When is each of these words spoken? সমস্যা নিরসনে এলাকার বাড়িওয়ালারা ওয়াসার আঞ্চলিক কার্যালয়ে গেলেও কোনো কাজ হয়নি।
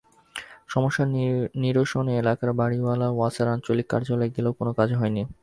সমস্যা 0.67 1.03
নিরসনে 1.61 2.13
এলাকার 2.21 2.49
বাড়িওয়ালারা 2.59 3.15
ওয়াসার 3.15 3.47
আঞ্চলিক 3.47 3.87
কার্যালয়ে 3.89 4.33
গেলেও 4.35 4.57
কোনো 4.59 4.71
কাজ 4.79 4.89
হয়নি। 4.93 5.21